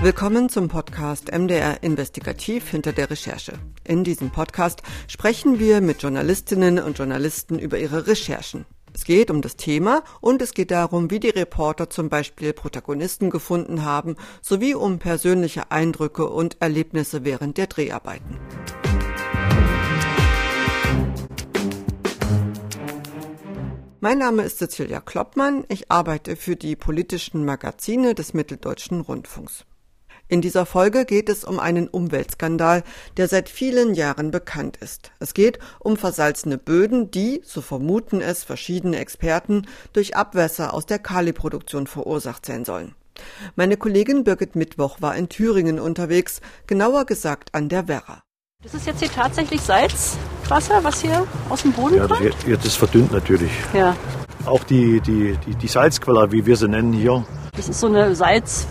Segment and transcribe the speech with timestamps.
[0.00, 3.52] Willkommen zum Podcast MDR Investigativ hinter der Recherche.
[3.84, 8.64] In diesem Podcast sprechen wir mit Journalistinnen und Journalisten über ihre Recherchen.
[8.94, 13.28] Es geht um das Thema und es geht darum, wie die Reporter zum Beispiel Protagonisten
[13.28, 18.38] gefunden haben, sowie um persönliche Eindrücke und Erlebnisse während der Dreharbeiten.
[24.00, 25.64] Mein Name ist Cecilia Kloppmann.
[25.68, 29.64] Ich arbeite für die politischen Magazine des Mitteldeutschen Rundfunks.
[30.28, 32.82] In dieser Folge geht es um einen Umweltskandal,
[33.16, 35.12] der seit vielen Jahren bekannt ist.
[35.18, 40.98] Es geht um versalzene Böden, die, so vermuten es verschiedene Experten, durch Abwässer aus der
[40.98, 42.94] Kaliproduktion verursacht sein sollen.
[43.54, 48.25] Meine Kollegin Birgit Mittwoch war in Thüringen unterwegs, genauer gesagt an der Werra.
[48.66, 52.20] Das ist jetzt hier tatsächlich Salzwasser, was hier aus dem Boden ja, kommt?
[52.48, 53.52] Ja, das verdünnt natürlich.
[53.72, 53.94] Ja.
[54.44, 57.24] Auch die, die, die, die Salzquelle, wie wir sie nennen hier,
[57.56, 58.66] das ist so eine Salz,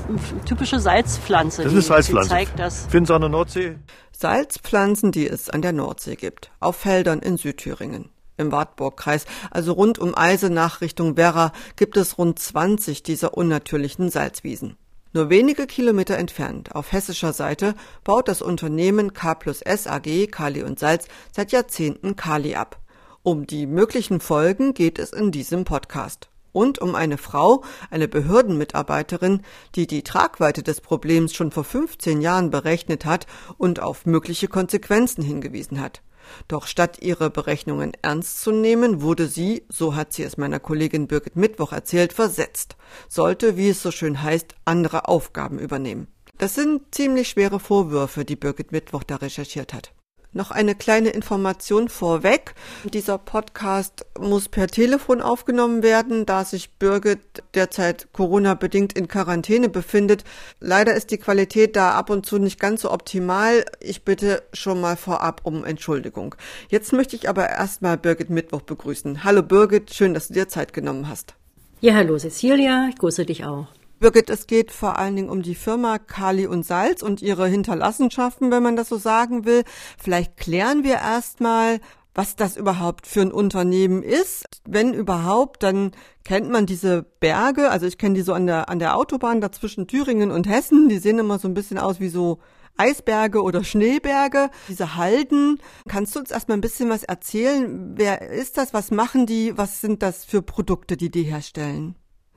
[0.46, 1.64] typische Salzpflanze.
[1.64, 2.28] Das ist eine Salzpflanze.
[2.28, 2.88] Die zeigt das.
[2.88, 3.78] Finden Sie an der Nordsee?
[4.12, 6.52] Salzpflanzen, die es an der Nordsee gibt.
[6.60, 8.10] Auf Feldern in Südthüringen.
[8.36, 14.76] Im Wartburgkreis, also rund um Eisenach Richtung Werra, gibt es rund 20 dieser unnatürlichen Salzwiesen.
[15.16, 20.62] Nur wenige Kilometer entfernt, auf hessischer Seite, baut das Unternehmen K plus S AG Kali
[20.62, 22.82] und Salz seit Jahrzehnten Kali ab.
[23.24, 29.44] Um die möglichen Folgen geht es in diesem Podcast und um eine Frau, eine Behördenmitarbeiterin,
[29.76, 33.26] die die Tragweite des Problems schon vor 15 Jahren berechnet hat
[33.58, 36.02] und auf mögliche Konsequenzen hingewiesen hat.
[36.48, 41.08] Doch statt ihre Berechnungen ernst zu nehmen, wurde sie, so hat sie es meiner Kollegin
[41.08, 42.76] Birgit Mittwoch erzählt, versetzt,
[43.08, 46.08] sollte, wie es so schön heißt, andere Aufgaben übernehmen.
[46.38, 49.95] Das sind ziemlich schwere Vorwürfe, die Birgit Mittwoch da recherchiert hat.
[50.36, 52.56] Noch eine kleine Information vorweg.
[52.84, 57.22] Dieser Podcast muss per Telefon aufgenommen werden, da sich Birgit
[57.54, 60.26] derzeit Corona-bedingt in Quarantäne befindet.
[60.60, 63.64] Leider ist die Qualität da ab und zu nicht ganz so optimal.
[63.80, 66.36] Ich bitte schon mal vorab um Entschuldigung.
[66.68, 69.24] Jetzt möchte ich aber erstmal Birgit Mittwoch begrüßen.
[69.24, 71.36] Hallo Birgit, schön, dass du dir Zeit genommen hast.
[71.80, 73.68] Ja, hallo Cecilia, ich grüße dich auch.
[74.00, 78.52] Birgit, es geht vor allen Dingen um die Firma Kali und Salz und ihre Hinterlassenschaften,
[78.52, 79.64] wenn man das so sagen will.
[79.98, 81.80] Vielleicht klären wir erstmal,
[82.14, 84.46] was das überhaupt für ein Unternehmen ist.
[84.66, 85.92] Wenn überhaupt, dann
[86.24, 87.70] kennt man diese Berge.
[87.70, 90.90] Also ich kenne die so an der, an der Autobahn dazwischen Thüringen und Hessen.
[90.90, 92.40] Die sehen immer so ein bisschen aus wie so
[92.78, 95.60] Eisberge oder Schneeberge, diese Halden.
[95.88, 97.94] Kannst du uns erstmal ein bisschen was erzählen?
[97.96, 98.74] Wer ist das?
[98.74, 99.58] Was machen die?
[99.58, 101.96] Was sind das für Produkte, die die herstellen?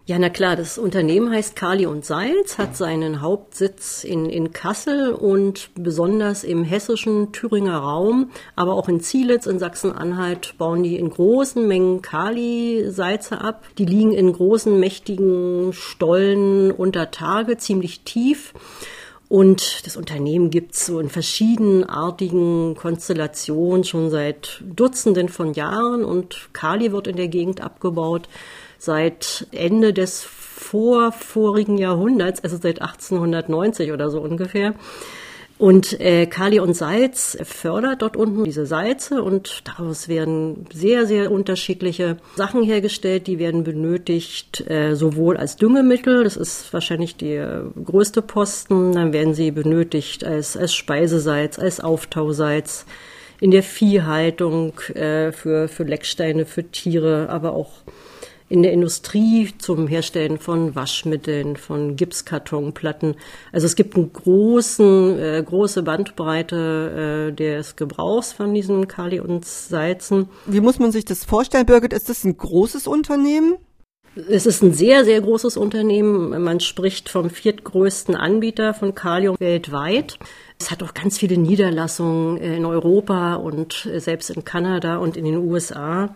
[0.09, 5.13] Ja, na klar, das Unternehmen heißt Kali und Salz, hat seinen Hauptsitz in, in Kassel
[5.13, 11.11] und besonders im hessischen Thüringer Raum, aber auch in Zielitz in Sachsen-Anhalt bauen die in
[11.11, 13.65] großen Mengen Kali-Salze ab.
[13.77, 18.55] Die liegen in großen, mächtigen Stollen unter Tage, ziemlich tief.
[19.29, 26.49] Und das Unternehmen gibt es so in verschiedenartigen Konstellationen schon seit Dutzenden von Jahren und
[26.55, 28.27] Kali wird in der Gegend abgebaut
[28.79, 34.75] seit Ende des vorvorigen Jahrhunderts, also seit 1890 oder so ungefähr.
[35.59, 41.33] Und äh, Kali und Salz fördert dort unten diese Salze und daraus werden sehr, sehr
[41.33, 43.27] unterschiedliche Sachen hergestellt.
[43.27, 49.35] Die werden benötigt äh, sowohl als Düngemittel, das ist wahrscheinlich der größte Posten, dann werden
[49.35, 52.87] sie benötigt als, als Speisesalz, als Auftausalz,
[53.41, 57.71] in der Viehhaltung, äh, für, für Lecksteine, für Tiere, aber auch
[58.49, 63.17] in der Industrie zum Herstellen von Waschmitteln, von Gipskartonplatten.
[63.53, 69.45] Also es gibt eine großen, äh, große Bandbreite äh, des Gebrauchs von diesen Kali und
[69.45, 70.29] Salzen.
[70.47, 71.93] Wie muss man sich das vorstellen, Birgit?
[71.93, 73.57] Ist das ein großes Unternehmen?
[74.29, 76.43] Es ist ein sehr, sehr großes Unternehmen.
[76.43, 80.19] Man spricht vom viertgrößten Anbieter von Kalium weltweit.
[80.59, 85.37] Es hat auch ganz viele Niederlassungen in Europa und selbst in Kanada und in den
[85.37, 86.15] USA.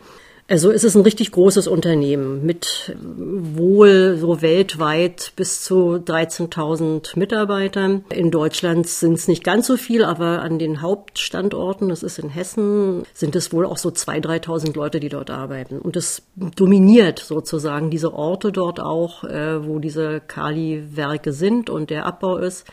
[0.52, 8.04] Also ist es ein richtig großes Unternehmen mit wohl so weltweit bis zu 13.000 Mitarbeitern.
[8.10, 12.28] In Deutschland sind es nicht ganz so viel, aber an den Hauptstandorten, das ist in
[12.28, 15.78] Hessen, sind es wohl auch so 2.000, 3.000 Leute, die dort arbeiten.
[15.78, 22.04] Und es dominiert sozusagen diese Orte dort auch, äh, wo diese Kali-Werke sind und der
[22.04, 22.66] Abbau ist.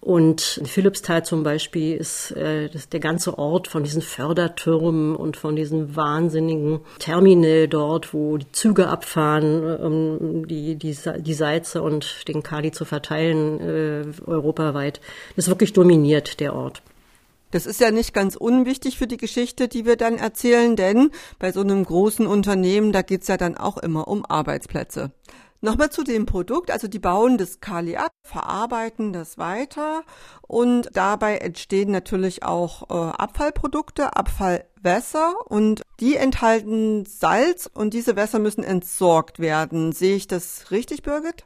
[0.00, 5.56] Und in Philippsthal zum Beispiel ist äh, der ganze Ort von diesen Fördertürmen und von
[5.56, 12.42] diesem wahnsinnigen Terminal dort, wo die Züge abfahren, um die, die, die Salze und den
[12.42, 15.02] Kali zu verteilen, äh, europaweit.
[15.36, 16.82] Das ist wirklich dominiert, der Ort.
[17.50, 21.52] Das ist ja nicht ganz unwichtig für die Geschichte, die wir dann erzählen, denn bei
[21.52, 25.10] so einem großen Unternehmen, da geht's ja dann auch immer um Arbeitsplätze.
[25.62, 26.70] Nochmal zu dem Produkt.
[26.70, 30.04] Also die bauen das Kali ab, verarbeiten das weiter
[30.42, 38.38] und dabei entstehen natürlich auch äh, Abfallprodukte, Abfallwässer und die enthalten Salz und diese Wässer
[38.38, 39.92] müssen entsorgt werden.
[39.92, 41.44] Sehe ich das richtig, Birgit?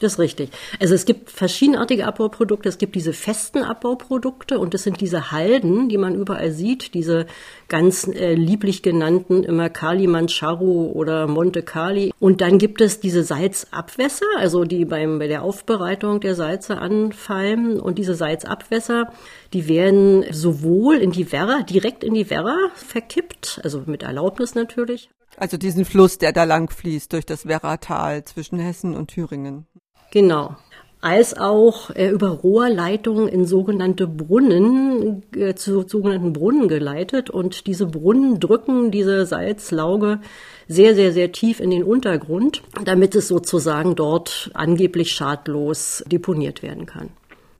[0.00, 0.50] Das ist richtig.
[0.80, 2.70] Also es gibt verschiedenartige Abbauprodukte.
[2.70, 7.26] Es gibt diese festen Abbauprodukte und das sind diese Halden, die man überall sieht, diese
[7.68, 12.14] ganz äh, lieblich genannten immer Kalimanjaro oder Monte Kali.
[12.18, 17.78] Und dann gibt es diese Salzabwässer, also die beim, bei der Aufbereitung der Salze anfallen.
[17.78, 19.12] Und diese Salzabwässer,
[19.52, 25.10] die werden sowohl in die Werra, direkt in die Werra verkippt, also mit Erlaubnis natürlich.
[25.36, 29.66] Also diesen Fluss, der da lang fließt durch das Werratal zwischen Hessen und Thüringen.
[30.10, 30.56] Genau.
[31.02, 37.30] Als auch äh, über Rohrleitungen in sogenannte Brunnen, äh, zu sogenannten Brunnen geleitet.
[37.30, 40.20] Und diese Brunnen drücken diese Salzlauge
[40.68, 46.84] sehr, sehr, sehr tief in den Untergrund, damit es sozusagen dort angeblich schadlos deponiert werden
[46.84, 47.08] kann.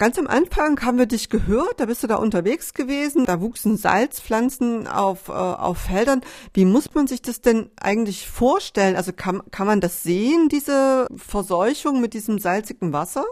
[0.01, 3.77] Ganz am Anfang haben wir dich gehört, da bist du da unterwegs gewesen, da wuchsen
[3.77, 6.23] Salzpflanzen auf, äh, auf Feldern.
[6.55, 8.97] Wie muss man sich das denn eigentlich vorstellen?
[8.97, 13.27] Also kann, kann man das sehen, diese Verseuchung mit diesem salzigen Wasser?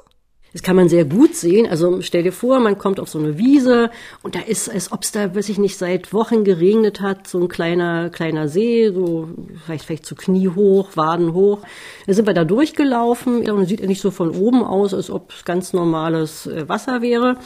[0.59, 1.69] Das kann man sehr gut sehen.
[1.71, 3.93] Also stell dir vor, man kommt auf so eine Wiese
[4.25, 7.39] und da ist, als ob es da, weiß ich nicht, seit Wochen geregnet hat, so
[7.39, 9.29] ein kleiner, kleiner See, so
[9.65, 11.61] vielleicht, vielleicht zu Knie hoch, Waden hoch.
[12.09, 15.45] Da sind wir da durchgelaufen und sieht nicht so von oben aus, als ob es
[15.45, 17.37] ganz normales äh, Wasser wäre.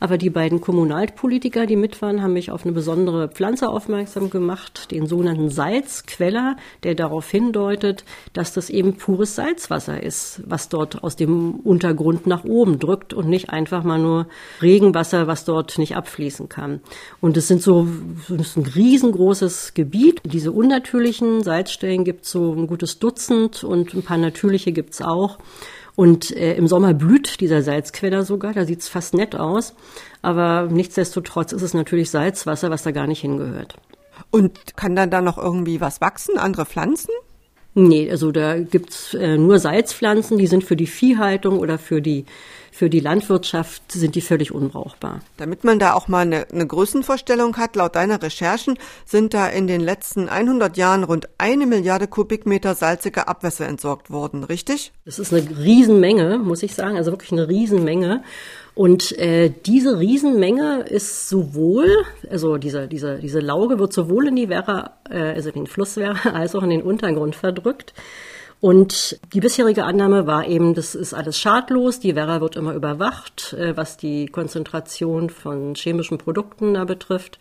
[0.00, 4.90] Aber die beiden Kommunalpolitiker, die mit waren, haben mich auf eine besondere Pflanze aufmerksam gemacht,
[4.90, 11.16] den sogenannten Salzqueller, der darauf hindeutet, dass das eben pures Salzwasser ist, was dort aus
[11.16, 14.26] dem Untergrund nach oben drückt und nicht einfach mal nur
[14.62, 16.80] Regenwasser, was dort nicht abfließen kann.
[17.20, 17.88] Und es sind so,
[18.28, 20.20] ist ein riesengroßes Gebiet.
[20.24, 25.02] Diese unnatürlichen Salzstellen gibt es so ein gutes Dutzend und ein paar natürliche gibt es
[25.02, 25.38] auch.
[25.98, 29.74] Und äh, im Sommer blüht dieser Salzqueller sogar, da sieht's fast nett aus.
[30.22, 33.74] Aber nichtsdestotrotz ist es natürlich Salzwasser, was da gar nicht hingehört.
[34.30, 37.10] Und kann dann da noch irgendwie was wachsen, andere Pflanzen?
[37.74, 42.26] Nee, also da gibt's äh, nur Salzpflanzen, die sind für die Viehhaltung oder für die
[42.78, 45.20] für die Landwirtschaft sind die völlig unbrauchbar.
[45.36, 49.66] Damit man da auch mal eine, eine Größenvorstellung hat, laut deiner Recherchen sind da in
[49.66, 54.92] den letzten 100 Jahren rund eine Milliarde Kubikmeter salzige Abwässer entsorgt worden, richtig?
[55.04, 58.22] Das ist eine Riesenmenge, muss ich sagen, also wirklich eine Riesenmenge.
[58.76, 64.48] Und äh, diese Riesenmenge ist sowohl, also diese, diese, diese Lauge wird sowohl in die
[64.48, 67.92] Werra, äh, also den Fluss Werra, als auch in den Untergrund verdrückt.
[68.60, 73.52] Und die bisherige Annahme war eben, das ist alles schadlos, die Werra wird immer überwacht,
[73.52, 77.38] äh, was die Konzentration von chemischen Produkten da betrifft.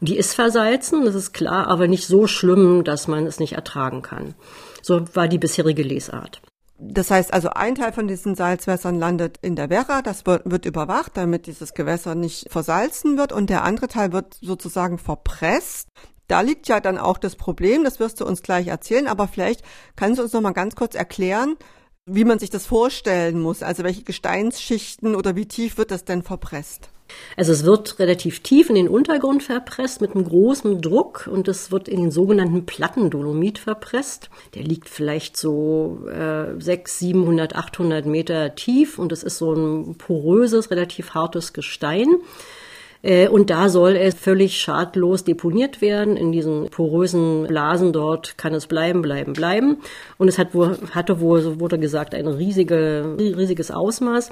[0.00, 4.00] Die ist versalzen, das ist klar, aber nicht so schlimm, dass man es nicht ertragen
[4.00, 4.34] kann.
[4.80, 6.40] So war die bisherige Lesart.
[6.80, 10.64] Das heißt also, ein Teil von diesen Salzwässern landet in der Werra, das wird, wird,
[10.64, 15.88] überwacht, damit dieses Gewässer nicht versalzen wird und der andere Teil wird sozusagen verpresst.
[16.28, 19.62] Da liegt ja dann auch das Problem, das wirst du uns gleich erzählen, aber vielleicht
[19.96, 21.56] kannst du uns noch mal ganz kurz erklären,
[22.04, 26.22] wie man sich das vorstellen muss, also welche Gesteinsschichten oder wie tief wird das denn
[26.22, 26.90] verpresst?
[27.36, 31.72] Also es wird relativ tief in den Untergrund verpresst mit einem großen Druck und es
[31.72, 34.28] wird in den sogenannten Plattendolomit verpresst.
[34.54, 39.96] Der liegt vielleicht so äh, 600, 700, 800 Meter tief und es ist so ein
[39.96, 42.08] poröses, relativ hartes Gestein.
[43.02, 46.16] Äh, und da soll es völlig schadlos deponiert werden.
[46.16, 49.78] In diesen porösen Blasen dort kann es bleiben, bleiben, bleiben.
[50.16, 54.30] Und es hat wohl, hatte wohl, so wurde gesagt, ein riesige, riesiges Ausmaß.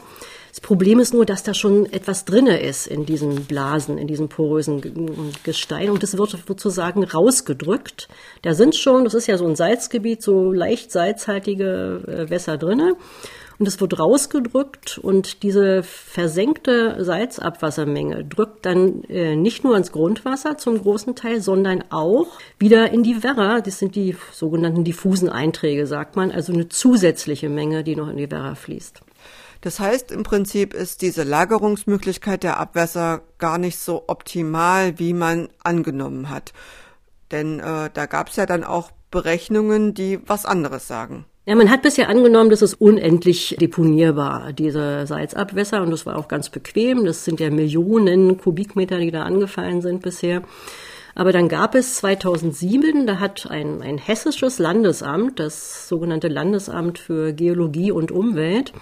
[0.56, 4.30] Das Problem ist nur, dass da schon etwas drinne ist in diesen Blasen, in diesem
[4.30, 8.08] porösen Gestein und das wird sozusagen rausgedrückt.
[8.40, 12.96] Da sind schon, das ist ja so ein Salzgebiet, so leicht salzhaltige äh, Wässer drinne
[13.58, 20.58] und es wird rausgedrückt und diese versenkte Salzabwassermenge drückt dann äh, nicht nur ins Grundwasser
[20.58, 22.26] zum großen Teil, sondern auch
[22.58, 23.60] wieder in die Werra.
[23.60, 28.16] Das sind die sogenannten diffusen Einträge, sagt man, also eine zusätzliche Menge, die noch in
[28.16, 29.00] die Werra fließt.
[29.62, 35.48] Das heißt, im Prinzip ist diese Lagerungsmöglichkeit der Abwässer gar nicht so optimal, wie man
[35.62, 36.52] angenommen hat.
[37.30, 41.24] Denn äh, da gab es ja dann auch Berechnungen, die was anderes sagen.
[41.48, 46.26] Ja, man hat bisher angenommen, das ist unendlich deponierbar, diese Salzabwässer, und das war auch
[46.26, 47.04] ganz bequem.
[47.04, 50.42] Das sind ja Millionen Kubikmeter, die da angefallen sind bisher.
[51.14, 57.32] Aber dann gab es 2007, da hat ein, ein hessisches Landesamt, das sogenannte Landesamt für
[57.32, 58.72] Geologie und Umwelt,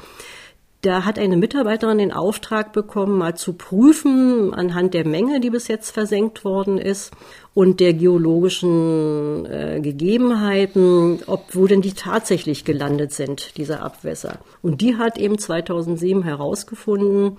[0.84, 5.66] Da hat eine Mitarbeiterin den Auftrag bekommen, mal zu prüfen anhand der Menge, die bis
[5.66, 7.10] jetzt versenkt worden ist
[7.54, 14.40] und der geologischen äh, Gegebenheiten, ob wo denn die tatsächlich gelandet sind, diese Abwässer.
[14.60, 17.38] Und die hat eben 2007 herausgefunden,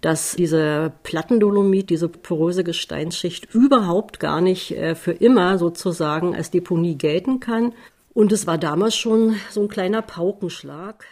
[0.00, 6.96] dass diese Plattendolomit, diese poröse Gesteinsschicht überhaupt gar nicht äh, für immer sozusagen als Deponie
[6.96, 7.72] gelten kann.
[8.14, 11.04] Und es war damals schon so ein kleiner Paukenschlag.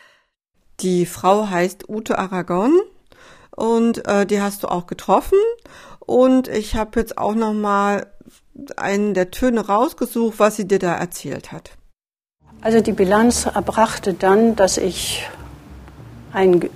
[0.81, 2.73] Die Frau heißt Ute Aragon
[3.57, 5.39] und äh, die hast du auch getroffen.
[5.99, 8.07] Und ich habe jetzt auch noch mal
[8.77, 11.71] einen der Töne rausgesucht, was sie dir da erzählt hat.
[12.61, 15.25] Also die Bilanz erbrachte dann, dass ich
[16.33, 16.71] einen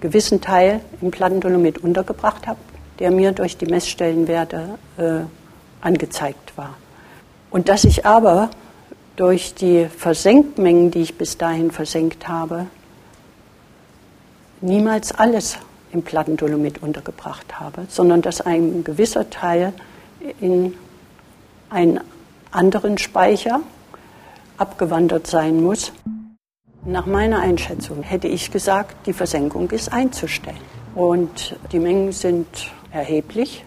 [0.00, 2.58] gewissen Teil im Plattendolomit untergebracht habe,
[2.98, 5.20] der mir durch die Messstellenwerte äh,
[5.80, 6.76] angezeigt war.
[7.50, 8.50] Und dass ich aber
[9.16, 12.66] durch die Versenkmengen, die ich bis dahin versenkt habe,
[14.62, 15.58] niemals alles
[15.92, 19.72] im Plattendolomit untergebracht habe, sondern dass ein gewisser Teil
[20.40, 20.74] in
[21.68, 22.00] einen
[22.50, 23.60] anderen Speicher
[24.56, 25.92] abgewandert sein muss.
[26.84, 30.56] Nach meiner Einschätzung hätte ich gesagt, die Versenkung ist einzustellen.
[30.94, 32.46] Und die Mengen sind
[32.90, 33.64] erheblich.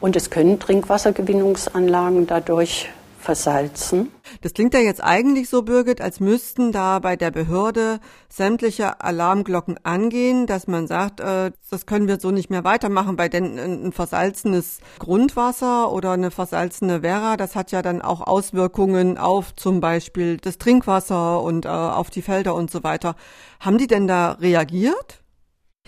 [0.00, 2.88] Und es können Trinkwassergewinnungsanlagen dadurch
[3.24, 4.12] versalzen.
[4.42, 9.78] Das klingt ja jetzt eigentlich so, Birgit, als müssten da bei der Behörde sämtliche Alarmglocken
[9.82, 13.92] angehen, dass man sagt, äh, das können wir so nicht mehr weitermachen, weil denn ein
[13.92, 20.36] versalzenes Grundwasser oder eine versalzene Werra, das hat ja dann auch Auswirkungen auf zum Beispiel
[20.36, 23.16] das Trinkwasser und äh, auf die Felder und so weiter.
[23.58, 25.23] Haben die denn da reagiert?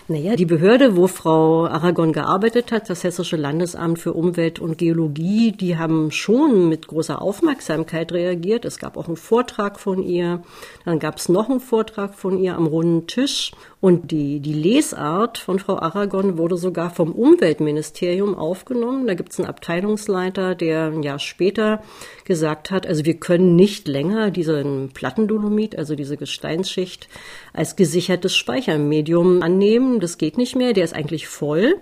[0.08, 5.50] Naja, die Behörde, wo Frau Aragon gearbeitet hat, das Hessische Landesamt für Umwelt und Geologie,
[5.50, 8.64] die haben schon mit großer Aufmerksamkeit reagiert.
[8.64, 10.42] Es gab auch einen Vortrag von ihr,
[10.84, 13.50] dann gab es noch einen Vortrag von ihr am runden Tisch
[13.80, 19.06] und die, die Lesart von Frau Aragon wurde sogar vom Umweltministerium aufgenommen.
[19.06, 21.82] Da gibt es einen Abteilungsleiter, der ein Jahr später
[22.24, 27.08] gesagt hat, also wir können nicht länger diesen Plattendolomit, also diese Gesteinsschicht,
[27.52, 29.85] als gesichertes Speichermedium annehmen.
[30.00, 31.80] Das geht nicht mehr, der ist eigentlich voll.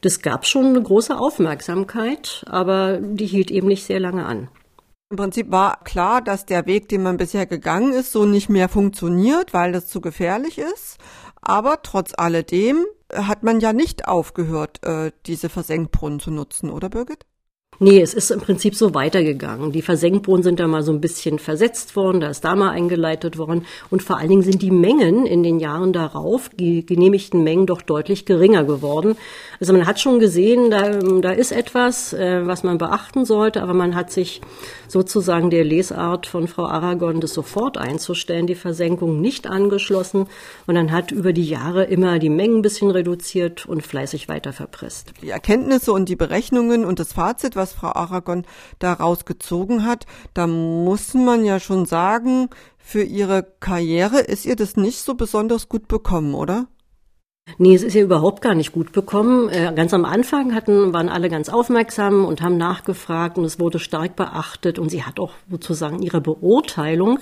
[0.00, 4.48] Das gab schon eine große Aufmerksamkeit, aber die hielt eben nicht sehr lange an.
[5.10, 8.68] Im Prinzip war klar, dass der Weg, den man bisher gegangen ist, so nicht mehr
[8.68, 10.96] funktioniert, weil das zu gefährlich ist.
[11.42, 17.26] Aber trotz alledem hat man ja nicht aufgehört, äh, diese Versenkbrunnen zu nutzen, oder Birgit?
[17.82, 19.72] Nee, es ist im Prinzip so weitergegangen.
[19.72, 23.38] Die Versenkbrunnen sind da mal so ein bisschen versetzt worden, da ist da mal eingeleitet
[23.38, 23.66] worden.
[23.90, 27.82] Und vor allen Dingen sind die Mengen in den Jahren darauf, die genehmigten Mengen, doch
[27.82, 29.16] deutlich geringer geworden.
[29.58, 33.74] Also man hat schon gesehen, da, da ist etwas, äh, was man beachten sollte, aber
[33.74, 34.42] man hat sich
[34.86, 40.28] sozusagen der Lesart von Frau Aragon, das sofort einzustellen, die Versenkung nicht angeschlossen.
[40.68, 44.52] Und dann hat über die Jahre immer die Mengen ein bisschen reduziert und fleißig weiter
[44.52, 45.14] verpresst.
[45.20, 48.44] Die Erkenntnisse und die Berechnungen und das Fazit, was Frau Aragon
[48.78, 52.48] daraus gezogen hat, da muss man ja schon sagen,
[52.78, 56.66] für ihre Karriere ist ihr das nicht so besonders gut bekommen, oder?
[57.58, 59.48] Nee, es ist ja überhaupt gar nicht gut bekommen.
[59.48, 63.78] Äh, ganz am Anfang hatten, waren alle ganz aufmerksam und haben nachgefragt und es wurde
[63.78, 67.18] stark beachtet und sie hat auch sozusagen ihre Beurteilung,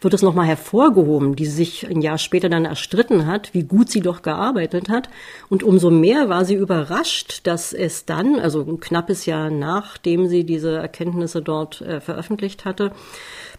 [0.00, 4.00] wird es nochmal hervorgehoben, die sich ein Jahr später dann erstritten hat, wie gut sie
[4.00, 5.08] doch gearbeitet hat.
[5.48, 10.44] Und umso mehr war sie überrascht, dass es dann, also ein knappes Jahr nachdem sie
[10.44, 12.92] diese Erkenntnisse dort äh, veröffentlicht hatte,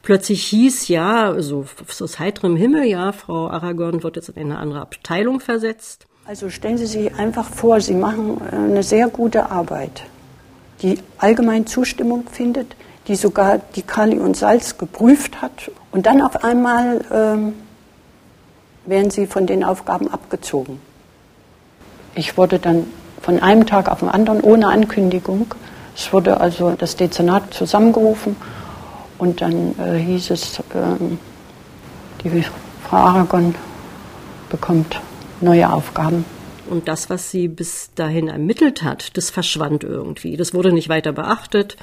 [0.02, 1.66] plötzlich hieß, ja, so
[2.00, 6.05] aus heiterem Himmel, ja, Frau Aragon wird jetzt in eine andere Abteilung versetzt.
[6.28, 10.02] Also stellen Sie sich einfach vor, Sie machen äh, eine sehr gute Arbeit,
[10.82, 12.76] die allgemein Zustimmung findet,
[13.08, 15.70] die sogar die Kali und Salz geprüft hat.
[15.92, 17.54] Und dann auf einmal ähm,
[18.88, 20.82] werden Sie von den Aufgaben abgezogen.
[22.16, 22.88] Ich wurde dann
[23.22, 25.54] von einem Tag auf den anderen ohne Ankündigung.
[25.96, 28.36] Es wurde also das Dezernat zusammengerufen
[29.20, 30.64] und dann äh, hieß es, äh,
[32.24, 32.44] die
[32.90, 33.54] Frau Aragon
[34.50, 35.00] bekommt
[35.42, 36.26] neue Aufgaben.
[36.70, 40.36] Und das, was sie bis dahin ermittelt hat, das verschwand irgendwie.
[40.36, 41.78] Das wurde nicht weiter beachtet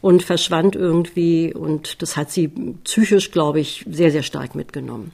[0.00, 1.54] und verschwand irgendwie.
[1.54, 2.48] Und das hat sie
[2.84, 5.12] psychisch, glaube ich, sehr, sehr stark mitgenommen.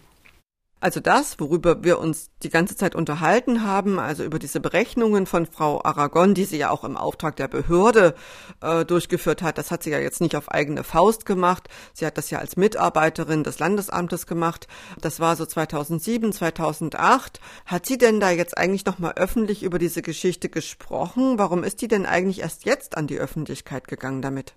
[0.82, 5.46] Also das, worüber wir uns die ganze Zeit unterhalten haben, also über diese Berechnungen von
[5.46, 8.16] Frau Aragon, die sie ja auch im Auftrag der Behörde
[8.60, 11.68] äh, durchgeführt hat, das hat sie ja jetzt nicht auf eigene Faust gemacht.
[11.94, 14.66] Sie hat das ja als Mitarbeiterin des Landesamtes gemacht.
[15.00, 17.38] Das war so 2007, 2008.
[17.64, 21.38] Hat sie denn da jetzt eigentlich nochmal öffentlich über diese Geschichte gesprochen?
[21.38, 24.56] Warum ist die denn eigentlich erst jetzt an die Öffentlichkeit gegangen damit?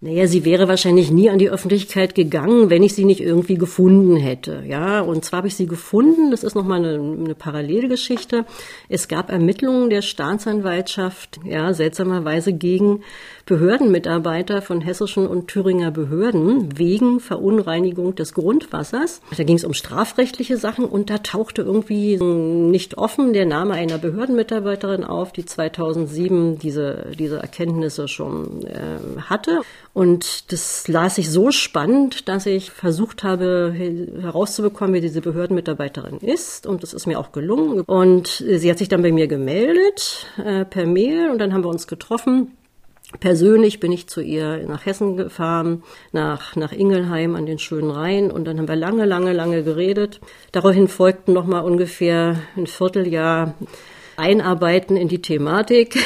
[0.00, 4.16] Naja, sie wäre wahrscheinlich nie an die Öffentlichkeit gegangen, wenn ich sie nicht irgendwie gefunden
[4.16, 4.62] hätte.
[4.66, 6.30] Ja, und zwar habe ich sie gefunden.
[6.30, 8.44] Das ist nochmal eine, eine Parallelgeschichte.
[8.90, 13.02] Es gab Ermittlungen der Staatsanwaltschaft, ja, seltsamerweise gegen
[13.46, 19.20] Behördenmitarbeiter von hessischen und Thüringer Behörden wegen Verunreinigung des Grundwassers.
[19.36, 23.98] Da ging es um strafrechtliche Sachen und da tauchte irgendwie nicht offen der Name einer
[23.98, 29.60] Behördenmitarbeiterin auf, die 2007 diese, diese Erkenntnisse schon äh, hatte.
[29.94, 33.72] Und das las ich so spannend, dass ich versucht habe
[34.20, 36.66] herauszubekommen, wer diese Behördenmitarbeiterin ist.
[36.66, 37.82] Und das ist mir auch gelungen.
[37.82, 41.68] Und sie hat sich dann bei mir gemeldet äh, per Mail und dann haben wir
[41.68, 42.56] uns getroffen.
[43.20, 48.32] Persönlich bin ich zu ihr nach Hessen gefahren, nach, nach Ingelheim an den schönen Rhein
[48.32, 50.20] und dann haben wir lange, lange, lange geredet.
[50.50, 53.54] Daraufhin folgten noch mal ungefähr ein Vierteljahr
[54.16, 55.98] Einarbeiten in die Thematik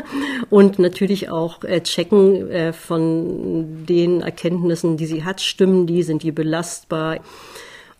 [0.50, 6.22] und natürlich auch äh, checken äh, von den Erkenntnissen, die sie hat, stimmen die, sind
[6.22, 7.20] die belastbar.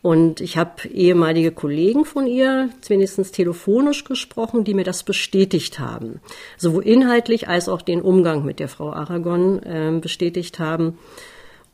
[0.04, 6.20] Und ich habe ehemalige Kollegen von ihr, wenigstens telefonisch gesprochen, die mir das bestätigt haben.
[6.58, 10.98] Sowohl inhaltlich als auch den Umgang mit der Frau Aragon äh, bestätigt haben.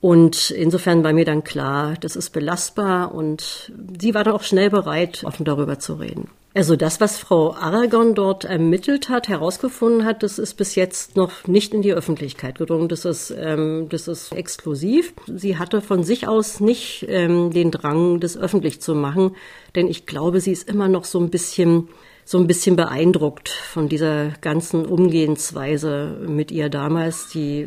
[0.00, 4.70] Und insofern war mir dann klar, das ist belastbar und sie war dann auch schnell
[4.70, 6.28] bereit, offen darüber zu reden.
[6.52, 11.47] Also das, was Frau Aragon dort ermittelt hat, herausgefunden hat, das ist bis jetzt noch
[11.47, 12.88] nicht in die Öffentlichkeit gedrungen.
[12.88, 15.14] Das ist, ähm, das ist exklusiv.
[15.28, 19.37] Sie hatte von sich aus nicht ähm, den Drang, das öffentlich zu machen,
[19.76, 21.88] denn ich glaube, sie ist immer noch so ein bisschen
[22.25, 27.28] so ein bisschen beeindruckt von dieser ganzen Umgehensweise mit ihr damals.
[27.30, 27.62] Die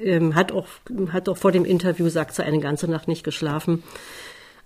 [0.00, 0.66] ähm, hat auch
[1.12, 3.82] hat auch vor dem Interview sagt sie eine ganze Nacht nicht geschlafen.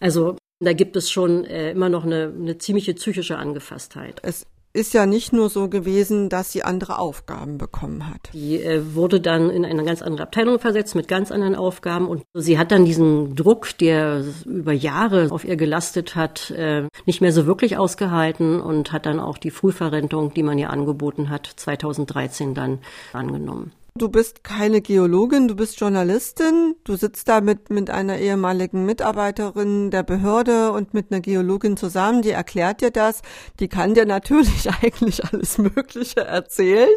[0.01, 4.21] Also da gibt es schon äh, immer noch eine, eine ziemliche psychische Angefasstheit.
[4.23, 4.47] Es
[4.77, 8.31] ist ja nicht nur so gewesen, dass sie andere Aufgaben bekommen hat.
[8.35, 12.23] Die äh, wurde dann in eine ganz andere Abteilung versetzt mit ganz anderen Aufgaben und
[12.35, 17.33] sie hat dann diesen Druck, der über Jahre auf ihr gelastet hat, äh, nicht mehr
[17.33, 22.55] so wirklich ausgehalten und hat dann auch die Frühverrentung, die man ihr angeboten hat, 2013
[22.55, 22.79] dann
[23.13, 23.73] angenommen.
[23.99, 26.75] Du bist keine Geologin, du bist Journalistin.
[26.85, 32.21] Du sitzt da mit, mit einer ehemaligen Mitarbeiterin der Behörde und mit einer Geologin zusammen,
[32.21, 33.23] die erklärt dir das.
[33.59, 36.91] Die kann dir natürlich eigentlich alles Mögliche erzählen.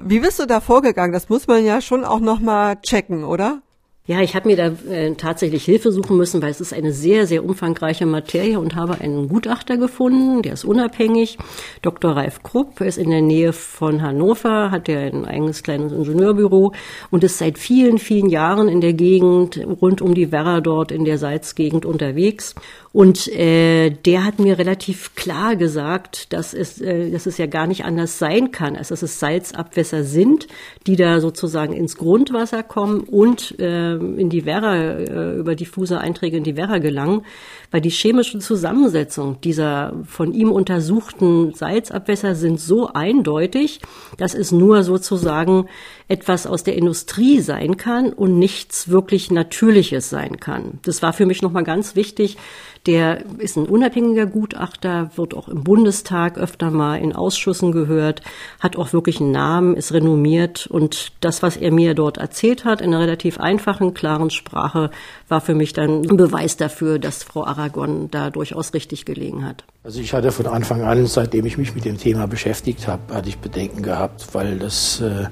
[0.00, 1.12] Wie bist du da vorgegangen?
[1.12, 3.62] Das muss man ja schon auch nochmal checken, oder?
[4.08, 7.26] Ja, ich habe mir da äh, tatsächlich Hilfe suchen müssen, weil es ist eine sehr,
[7.26, 11.38] sehr umfangreiche Materie und habe einen Gutachter gefunden, der ist unabhängig.
[11.82, 12.12] Dr.
[12.12, 16.72] Ralf Krupp ist in der Nähe von Hannover, hat ja ein eigenes kleines Ingenieurbüro
[17.10, 21.04] und ist seit vielen, vielen Jahren in der Gegend rund um die Werra dort in
[21.04, 22.54] der Salzgegend unterwegs
[22.96, 27.66] und äh, der hat mir relativ klar gesagt, dass es, äh, dass es ja gar
[27.66, 30.48] nicht anders sein kann, als dass es Salzabwässer sind,
[30.86, 36.36] die da sozusagen ins Grundwasser kommen und äh, in die Werra, äh, über diffuse Einträge
[36.36, 37.22] in die Werra gelangen,
[37.70, 43.80] weil die chemische Zusammensetzung dieser von ihm untersuchten Salzabwässer sind so eindeutig,
[44.18, 45.66] dass es nur sozusagen
[46.08, 50.78] etwas aus der Industrie sein kann und nichts wirklich Natürliches sein kann.
[50.84, 52.36] Das war für mich nochmal ganz wichtig,
[52.86, 58.22] der ist ein unabhängiger Gutachter, wird auch im Bundestag öfter mal in Ausschüssen gehört,
[58.60, 62.80] hat auch wirklich einen Namen, ist renommiert und das, was er mir dort erzählt hat,
[62.80, 64.90] in einer relativ einfachen, klaren Sprache,
[65.28, 69.64] war für mich dann ein Beweis dafür, dass Frau Aragon da durchaus richtig gelegen hat.
[69.82, 73.28] Also ich hatte von Anfang an, seitdem ich mich mit dem Thema beschäftigt habe, hatte
[73.28, 75.26] ich Bedenken gehabt, weil das äh,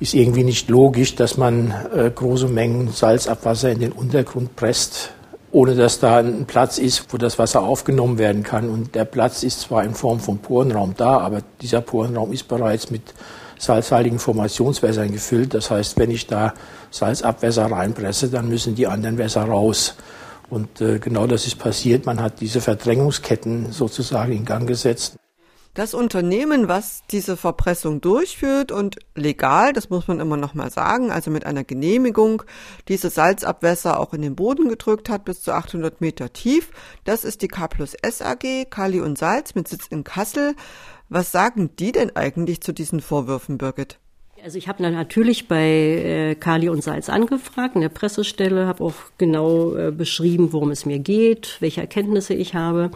[0.00, 5.12] ist irgendwie nicht logisch, dass man äh, große Mengen Salzabwasser in den Untergrund presst
[5.54, 8.68] ohne dass da ein Platz ist, wo das Wasser aufgenommen werden kann.
[8.68, 12.90] Und der Platz ist zwar in Form von Porenraum da, aber dieser Porenraum ist bereits
[12.90, 13.14] mit
[13.56, 15.54] salzhaltigen Formationswässern gefüllt.
[15.54, 16.54] Das heißt, wenn ich da
[16.90, 19.94] Salzabwässer reinpresse, dann müssen die anderen Wässer raus.
[20.50, 22.04] Und äh, genau das ist passiert.
[22.04, 25.14] Man hat diese Verdrängungsketten sozusagen in Gang gesetzt.
[25.74, 31.10] Das Unternehmen, was diese Verpressung durchführt und legal, das muss man immer noch mal sagen,
[31.10, 32.44] also mit einer Genehmigung,
[32.86, 36.70] diese Salzabwässer auch in den Boden gedrückt hat bis zu 800 Meter tief,
[37.02, 40.54] das ist die K plus S AG, Kali und Salz mit Sitz in Kassel.
[41.08, 43.98] Was sagen die denn eigentlich zu diesen Vorwürfen, Birgit?
[44.44, 48.94] Also ich habe natürlich bei äh, Kali und Salz angefragt in der Pressestelle, habe auch
[49.18, 52.90] genau äh, beschrieben, worum es mir geht, welche Erkenntnisse ich habe.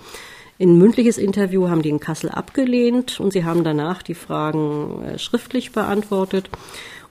[0.61, 5.18] In mündliches Interview haben die in Kassel abgelehnt und sie haben danach die Fragen äh,
[5.18, 6.51] schriftlich beantwortet.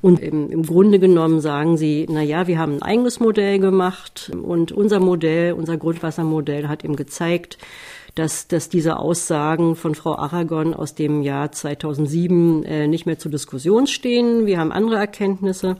[0.01, 4.31] Und im, im Grunde genommen sagen sie, na ja, wir haben ein eigenes Modell gemacht
[4.36, 7.57] und unser Modell, unser Grundwassermodell hat eben gezeigt,
[8.15, 13.31] dass, dass diese Aussagen von Frau Aragon aus dem Jahr 2007 äh, nicht mehr zur
[13.31, 14.45] Diskussion stehen.
[14.45, 15.77] Wir haben andere Erkenntnisse.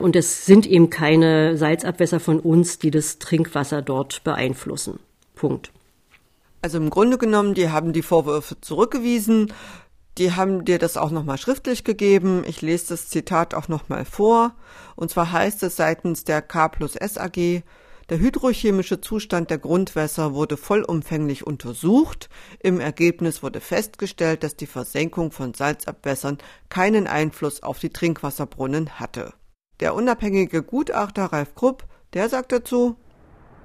[0.00, 4.98] Und es sind eben keine Salzabwässer von uns, die das Trinkwasser dort beeinflussen.
[5.34, 5.72] Punkt.
[6.60, 9.52] Also im Grunde genommen, die haben die Vorwürfe zurückgewiesen.
[10.18, 12.42] Die haben dir das auch nochmal schriftlich gegeben.
[12.46, 14.56] Ich lese das Zitat auch nochmal vor.
[14.96, 17.62] Und zwar heißt es seitens der K plus S AG,
[18.08, 22.30] der hydrochemische Zustand der Grundwässer wurde vollumfänglich untersucht.
[22.58, 26.38] Im Ergebnis wurde festgestellt, dass die Versenkung von Salzabwässern
[26.70, 29.34] keinen Einfluss auf die Trinkwasserbrunnen hatte.
[29.80, 32.96] Der unabhängige Gutachter Ralf Krupp, der sagt dazu,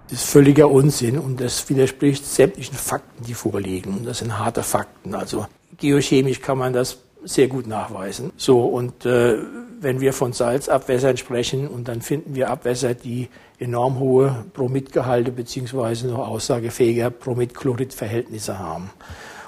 [0.09, 4.03] ist völliger Unsinn und das widerspricht sämtlichen Fakten, die vorliegen.
[4.05, 5.15] Das sind harte Fakten.
[5.15, 8.31] Also geochemisch kann man das sehr gut nachweisen.
[8.37, 9.37] So, und äh,
[9.79, 16.07] wenn wir von Salzabwässern sprechen und dann finden wir Abwässer, die enorm hohe Bromidgehalte beziehungsweise
[16.07, 18.89] noch aussagefähiger Bromid-Chlorid-Verhältnisse haben.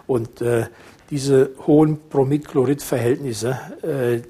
[0.08, 0.66] Und äh,
[1.10, 4.22] diese hohen Bromid-Chlorid-Verhältnisse, äh,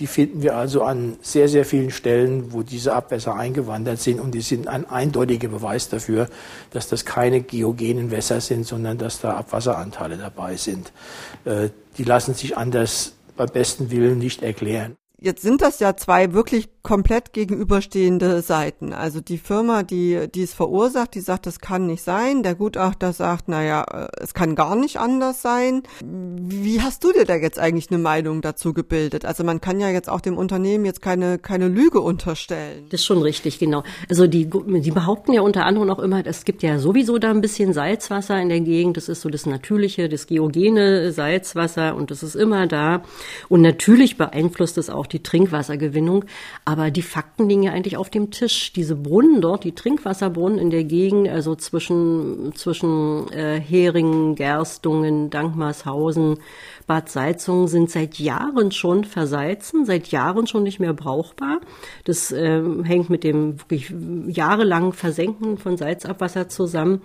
[0.00, 4.18] die finden wir also an sehr, sehr vielen Stellen, wo diese Abwässer eingewandert sind.
[4.18, 6.28] Und die sind ein eindeutiger Beweis dafür,
[6.70, 10.92] dass das keine geogenen Wässer sind, sondern dass da Abwasseranteile dabei sind.
[11.44, 14.96] Äh, die lassen sich anders beim besten Willen nicht erklären.
[15.22, 18.94] Jetzt sind das ja zwei wirklich komplett gegenüberstehende Seiten.
[18.94, 22.42] Also die Firma, die, die es verursacht, die sagt, das kann nicht sein.
[22.42, 25.82] Der Gutachter sagt, naja, äh, es kann gar nicht anders sein.
[26.02, 29.26] Wie hast du dir da jetzt eigentlich eine Meinung dazu gebildet?
[29.26, 32.86] Also man kann ja jetzt auch dem Unternehmen jetzt keine, keine Lüge unterstellen.
[32.90, 33.82] Das ist schon richtig, genau.
[34.08, 37.42] Also die, die behaupten ja unter anderem auch immer, es gibt ja sowieso da ein
[37.42, 38.96] bisschen Salzwasser in der Gegend.
[38.96, 43.02] Das ist so das natürliche, das geogene Salzwasser und das ist immer da.
[43.50, 46.24] Und natürlich beeinflusst es auch die Trinkwassergewinnung.
[46.64, 48.72] Aber die Fakten liegen ja eigentlich auf dem Tisch.
[48.72, 56.38] Diese Brunnen dort, die Trinkwasserbrunnen in der Gegend, also zwischen, zwischen äh, Heringen, Gerstungen, Dankmarshausen,
[56.90, 61.60] Bad Salzungen sind seit Jahren schon versalzen, seit Jahren schon nicht mehr brauchbar.
[62.04, 63.92] Das äh, hängt mit dem wirklich
[64.26, 67.02] jahrelangen Versenken von Salzabwasser zusammen.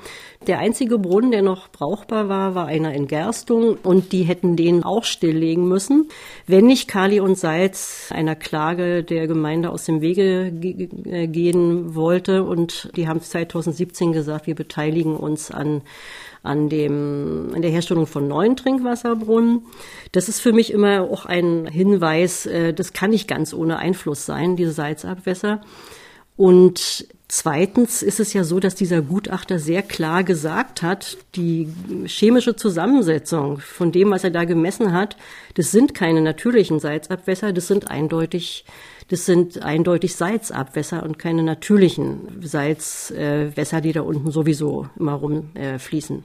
[0.47, 4.83] Der einzige Brunnen, der noch brauchbar war, war einer in Gerstung und die hätten den
[4.83, 6.09] auch stilllegen müssen,
[6.47, 10.51] wenn nicht Kali und Salz einer Klage der Gemeinde aus dem Wege
[11.05, 15.81] äh, gehen wollte und die haben 2017 gesagt, wir beteiligen uns an
[16.45, 19.65] an dem, an der Herstellung von neuen Trinkwasserbrunnen.
[20.11, 24.25] Das ist für mich immer auch ein Hinweis, äh, das kann nicht ganz ohne Einfluss
[24.25, 25.61] sein, diese Salzabwässer.
[26.37, 31.69] Und zweitens ist es ja so, dass dieser Gutachter sehr klar gesagt hat, die
[32.05, 35.17] chemische Zusammensetzung von dem, was er da gemessen hat,
[35.55, 38.65] das sind keine natürlichen Salzabwässer, das sind eindeutig
[39.07, 46.23] das sind eindeutig Salzabwässer und keine natürlichen Salzwässer, die da unten sowieso immer rumfließen.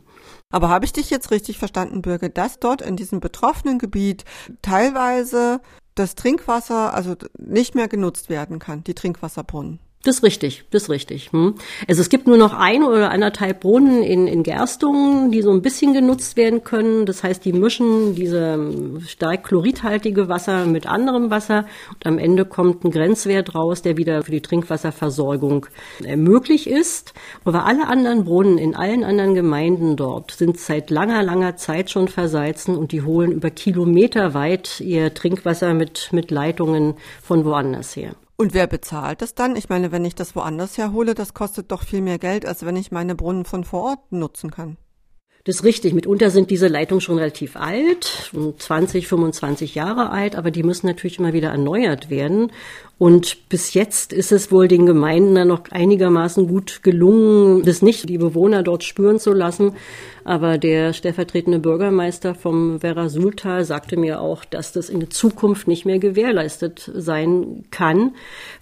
[0.50, 4.24] Aber habe ich dich jetzt richtig verstanden, Birge, dass dort in diesem betroffenen Gebiet
[4.62, 5.60] teilweise
[5.94, 9.78] das Trinkwasser also nicht mehr genutzt werden kann, die Trinkwasserbrunnen?
[10.02, 11.30] Das ist richtig, das ist richtig.
[11.30, 11.56] Hm.
[11.86, 15.60] Also es gibt nur noch ein oder anderthalb Brunnen in, in Gerstungen, die so ein
[15.60, 17.04] bisschen genutzt werden können.
[17.04, 18.72] Das heißt, die mischen diese
[19.06, 24.22] stark chloridhaltige Wasser mit anderem Wasser und am Ende kommt ein Grenzwert raus, der wieder
[24.22, 25.66] für die Trinkwasserversorgung
[26.02, 27.12] äh, möglich ist.
[27.44, 32.08] Aber alle anderen Brunnen in allen anderen Gemeinden dort sind seit langer, langer Zeit schon
[32.08, 38.14] versalzen und die holen über Kilometer weit ihr Trinkwasser mit, mit Leitungen von woanders her.
[38.40, 39.54] Und wer bezahlt das dann?
[39.54, 42.74] Ich meine, wenn ich das woanders herhole, das kostet doch viel mehr Geld, als wenn
[42.74, 44.78] ich meine Brunnen von vor Ort nutzen kann.
[45.44, 45.92] Das ist richtig.
[45.92, 51.18] Mitunter sind diese Leitungen schon relativ alt, 20, 25 Jahre alt, aber die müssen natürlich
[51.18, 52.50] immer wieder erneuert werden.
[52.96, 58.08] Und bis jetzt ist es wohl den Gemeinden dann noch einigermaßen gut gelungen, das nicht
[58.08, 59.74] die Bewohner dort spüren zu lassen.
[60.30, 65.66] Aber der stellvertretende Bürgermeister vom Werra Sultal sagte mir auch, dass das in der Zukunft
[65.66, 68.14] nicht mehr gewährleistet sein kann,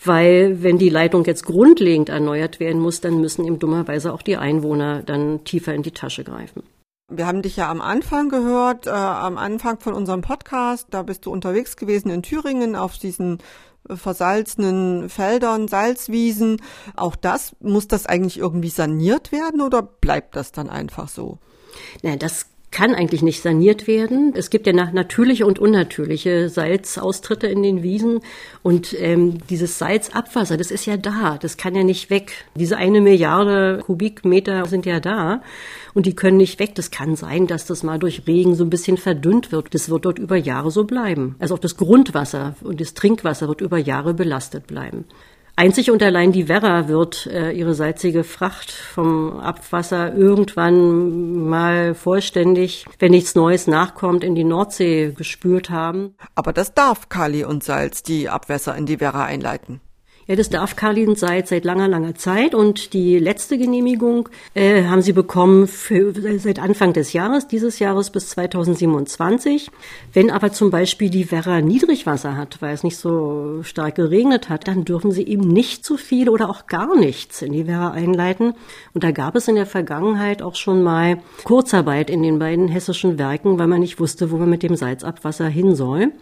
[0.03, 4.39] weil wenn die Leitung jetzt grundlegend erneuert werden muss, dann müssen eben dummerweise auch die
[4.39, 6.63] Einwohner dann tiefer in die Tasche greifen.
[7.13, 11.27] Wir haben dich ja am Anfang gehört, äh, am Anfang von unserem Podcast, da bist
[11.27, 13.43] du unterwegs gewesen in Thüringen auf diesen
[13.87, 16.63] versalzenen Feldern, Salzwiesen.
[16.97, 21.37] Auch das, muss das eigentlich irgendwie saniert werden oder bleibt das dann einfach so?
[22.03, 24.35] Na, das kann eigentlich nicht saniert werden.
[24.37, 28.21] Es gibt ja natürliche und unnatürliche Salzaustritte in den Wiesen
[28.63, 32.45] und ähm, dieses Salzabwasser, das ist ja da, das kann ja nicht weg.
[32.55, 35.43] Diese eine Milliarde Kubikmeter sind ja da
[35.95, 36.75] und die können nicht weg.
[36.75, 39.73] Das kann sein, dass das mal durch Regen so ein bisschen verdünnt wird.
[39.73, 41.37] Das wird dort über Jahre so bleiben.
[41.39, 45.07] Also auch das Grundwasser und das Trinkwasser wird über Jahre belastet bleiben.
[45.59, 52.87] Einzig und allein die Werra wird äh, ihre salzige Fracht vom Abwasser irgendwann mal vollständig,
[53.01, 56.15] wenn nichts Neues nachkommt, in die Nordsee gespült haben.
[56.37, 59.81] Aber das darf Kali und Salz die Abwässer in die Werra einleiten.
[60.31, 65.01] Ja, das darf Karlin seit, seit langer, langer Zeit und die letzte Genehmigung äh, haben
[65.01, 69.71] sie bekommen für, seit Anfang des Jahres, dieses Jahres bis 2027.
[70.13, 74.69] Wenn aber zum Beispiel die Werra Niedrigwasser hat, weil es nicht so stark geregnet hat,
[74.69, 78.53] dann dürfen sie eben nicht zu viel oder auch gar nichts in die Werra einleiten.
[78.93, 83.19] Und da gab es in der Vergangenheit auch schon mal Kurzarbeit in den beiden hessischen
[83.19, 86.13] Werken, weil man nicht wusste, wo man mit dem Salzabwasser hin soll.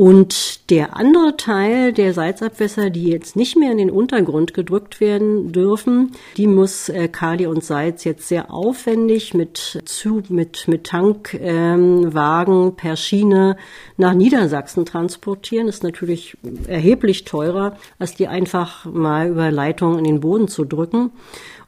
[0.00, 5.52] Und der andere Teil der Salzabwässer, die jetzt nicht mehr in den Untergrund gedrückt werden
[5.52, 12.68] dürfen, die muss äh, Kali und Salz jetzt sehr aufwendig mit Zug, mit, mit Tankwagen
[12.68, 13.58] ähm, per Schiene
[13.98, 15.68] nach Niedersachsen transportieren.
[15.68, 21.10] Ist natürlich erheblich teurer, als die einfach mal über Leitung in den Boden zu drücken.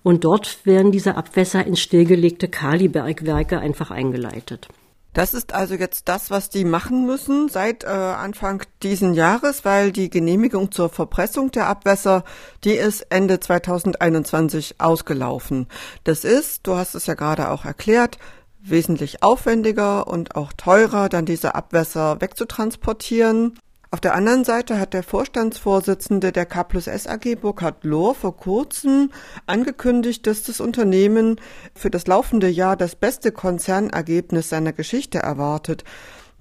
[0.03, 4.69] Und dort werden diese Abwässer in stillgelegte Kalibergwerke einfach eingeleitet.
[5.13, 9.93] Das ist also jetzt das, was die machen müssen seit äh, Anfang diesen Jahres, weil
[9.93, 12.25] die Genehmigung zur Verpressung der Abwässer,
[12.65, 15.67] die ist Ende 2021 ausgelaufen.
[16.05, 18.17] Das ist, du hast es ja gerade auch erklärt,
[18.63, 23.59] wesentlich aufwendiger und auch teurer, dann diese Abwässer wegzutransportieren.
[23.93, 28.35] Auf der anderen Seite hat der Vorstandsvorsitzende der K plus S AG, Burkhard Lohr, vor
[28.35, 29.11] kurzem
[29.45, 31.39] angekündigt, dass das Unternehmen
[31.75, 35.85] für das laufende Jahr das beste Konzernergebnis seiner Geschichte erwartet.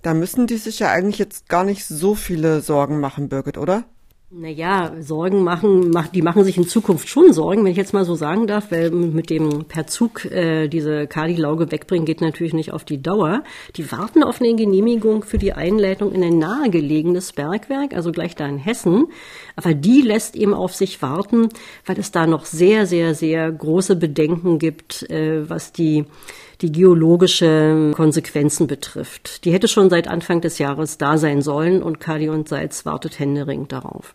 [0.01, 3.83] Da müssen die sich ja eigentlich jetzt gar nicht so viele Sorgen machen, Birgit, oder?
[4.33, 8.15] Naja, Sorgen machen, die machen sich in Zukunft schon Sorgen, wenn ich jetzt mal so
[8.15, 12.85] sagen darf, weil mit dem per Zug äh, diese Kali-Lauge wegbringen geht natürlich nicht auf
[12.85, 13.43] die Dauer.
[13.75, 18.47] Die warten auf eine Genehmigung für die Einleitung in ein nahegelegenes Bergwerk, also gleich da
[18.47, 19.07] in Hessen.
[19.57, 21.49] Aber die lässt eben auf sich warten,
[21.85, 26.05] weil es da noch sehr, sehr, sehr große Bedenken gibt, äh, was die
[26.61, 29.45] die geologische Konsequenzen betrifft.
[29.45, 33.17] Die hätte schon seit Anfang des Jahres da sein sollen und Kali und Salz wartet
[33.17, 34.13] händeringend darauf.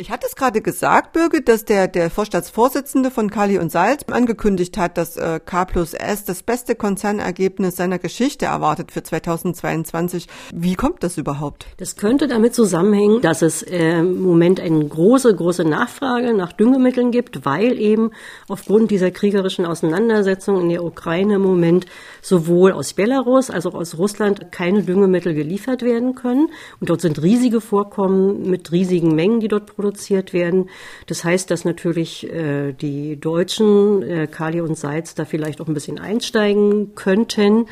[0.00, 4.78] Ich hatte es gerade gesagt, Birgit, dass der, der Vorstandsvorsitzende von Kali und Salz angekündigt
[4.78, 10.28] hat, dass äh, K plus S das beste Konzernergebnis seiner Geschichte erwartet für 2022.
[10.54, 11.66] Wie kommt das überhaupt?
[11.78, 17.10] Das könnte damit zusammenhängen, dass es äh, im Moment eine große, große Nachfrage nach Düngemitteln
[17.10, 18.12] gibt, weil eben
[18.46, 21.86] aufgrund dieser kriegerischen Auseinandersetzung in der Ukraine im Moment
[22.22, 26.50] sowohl aus Belarus als auch aus Russland keine Düngemittel geliefert werden können.
[26.78, 30.68] Und dort sind riesige Vorkommen mit riesigen Mengen, die dort produziert produziert werden.
[31.06, 35.74] Das heißt, dass natürlich äh, die Deutschen, äh, Kali und Seitz, da vielleicht auch ein
[35.74, 37.66] bisschen einsteigen könnten,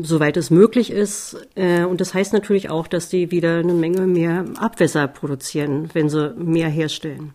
[0.00, 1.36] soweit es möglich ist.
[1.54, 6.08] Äh, und das heißt natürlich auch, dass die wieder eine Menge mehr Abwässer produzieren, wenn
[6.08, 7.32] sie mehr herstellen.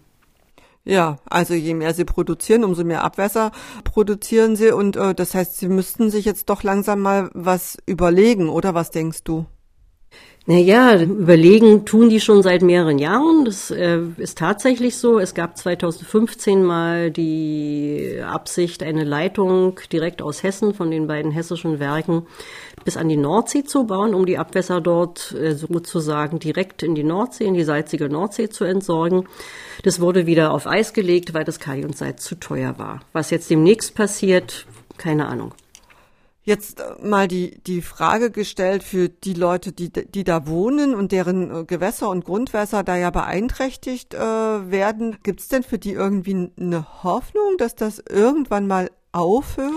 [0.83, 3.51] Ja, also je mehr sie produzieren, umso mehr Abwässer
[3.83, 8.47] produzieren sie und äh, das heißt, sie müssten sich jetzt doch langsam mal was überlegen,
[8.49, 9.45] oder was denkst du?
[10.49, 13.43] Naja, überlegen tun die schon seit mehreren Jahren.
[13.43, 15.19] Das äh, ist tatsächlich so.
[15.19, 21.81] Es gab 2015 mal die Absicht, eine Leitung direkt aus Hessen von den beiden hessischen
[21.81, 22.27] Werken
[22.85, 27.03] bis an die Nordsee zu bauen, um die Abwässer dort äh, sozusagen direkt in die
[27.03, 29.27] Nordsee, in die salzige Nordsee zu entsorgen.
[29.83, 33.01] Das wurde wieder auf Eis gelegt, weil das Kali und Salz zu teuer war.
[33.11, 34.65] Was jetzt demnächst passiert,
[34.97, 35.51] keine Ahnung
[36.47, 41.11] jetzt äh, mal die, die Frage gestellt für die Leute, die, die da wohnen und
[41.11, 45.17] deren äh, Gewässer und Grundwässer da ja beeinträchtigt äh, werden.
[45.21, 49.73] Gibt es denn für die irgendwie eine Hoffnung, dass das irgendwann mal aufhört?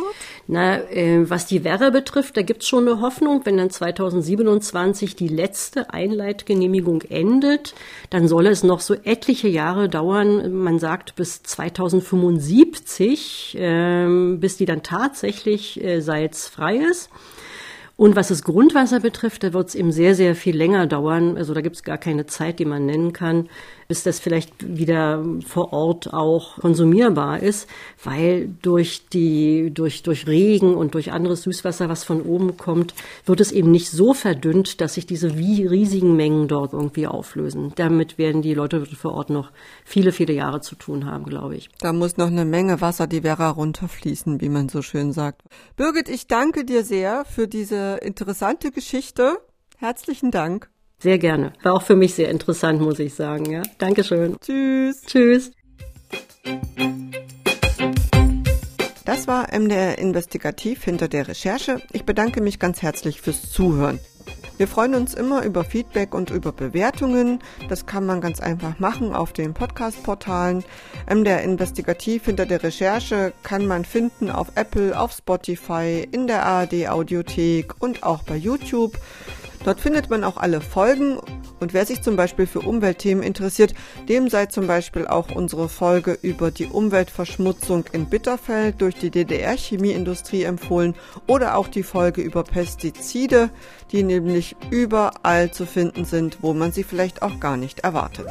[0.47, 3.41] Na, äh, was die Werre betrifft, da gibt's schon eine Hoffnung.
[3.45, 7.75] Wenn dann 2027 die letzte Einleitgenehmigung endet,
[8.11, 10.53] dann soll es noch so etliche Jahre dauern.
[10.53, 17.11] Man sagt bis 2075, äh, bis die dann tatsächlich äh, salzfrei ist.
[18.01, 21.37] Und was das Grundwasser betrifft, da wird es eben sehr, sehr viel länger dauern.
[21.37, 23.51] Also da gibt es gar keine Zeit, die man nennen kann,
[23.89, 27.69] bis das vielleicht wieder vor Ort auch konsumierbar ist,
[28.03, 32.95] weil durch die, durch, durch Regen und durch anderes Süßwasser, was von oben kommt,
[33.27, 37.75] wird es eben nicht so verdünnt, dass sich diese wie riesigen Mengen dort irgendwie auflösen.
[37.77, 39.51] Damit werden die Leute vor Ort noch
[39.85, 41.69] viele, viele Jahre zu tun haben, glaube ich.
[41.81, 45.43] Da muss noch eine Menge Wasser die Werra runterfließen, wie man so schön sagt.
[45.77, 49.39] Birgit, ich danke dir sehr für diese interessante Geschichte.
[49.79, 50.71] Herzlichen Dank.
[50.99, 51.53] Sehr gerne.
[51.63, 53.51] War auch für mich sehr interessant, muss ich sagen.
[53.51, 54.37] Ja, Dankeschön.
[54.41, 55.03] Tschüss.
[55.07, 55.51] Tschüss.
[59.07, 61.81] Das war MDR Investigativ hinter der Recherche.
[61.93, 63.99] Ich bedanke mich ganz herzlich fürs Zuhören.
[64.61, 67.39] Wir freuen uns immer über Feedback und über Bewertungen.
[67.71, 70.65] Das kann man ganz einfach machen auf den Podcast-Portalen.
[71.09, 76.89] MDR Investigativ hinter der Recherche kann man finden auf Apple, auf Spotify, in der ARD
[76.89, 78.99] Audiothek und auch bei YouTube.
[79.65, 81.19] Dort findet man auch alle Folgen
[81.61, 83.75] und wer sich zum Beispiel für Umweltthemen interessiert,
[84.09, 90.45] dem sei zum Beispiel auch unsere Folge über die Umweltverschmutzung in Bitterfeld durch die DDR-Chemieindustrie
[90.45, 90.95] empfohlen
[91.27, 93.51] oder auch die Folge über Pestizide,
[93.93, 98.29] die nämlich überall zu finden sind, wo man sie vielleicht auch gar nicht erwartet.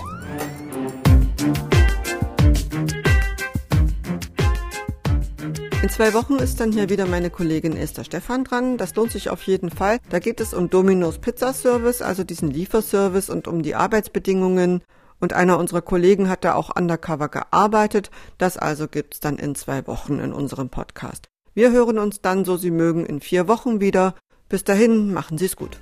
[5.90, 8.78] In zwei Wochen ist dann hier wieder meine Kollegin Esther Stefan dran.
[8.78, 9.98] Das lohnt sich auf jeden Fall.
[10.10, 14.84] Da geht es um Domino's Pizza Service, also diesen Lieferservice und um die Arbeitsbedingungen.
[15.20, 18.12] Und einer unserer Kollegen hat da auch undercover gearbeitet.
[18.38, 21.28] Das also gibt's dann in zwei Wochen in unserem Podcast.
[21.56, 24.14] Wir hören uns dann, so Sie mögen, in vier Wochen wieder.
[24.48, 25.80] Bis dahin, machen Sie's gut.